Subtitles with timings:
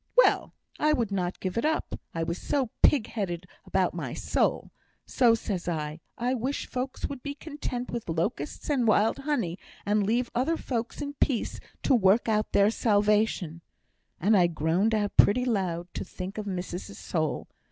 [0.17, 0.55] Well!
[0.79, 4.71] I would not give it up, I was so pig headed about my soul;
[5.05, 10.01] so says I, 'I wish folks would be content with locusts and wild honey, and
[10.03, 13.61] leave other folks in peace to work out their salvation;'
[14.19, 17.47] and I groaned out pretty loud to think of missus's soul.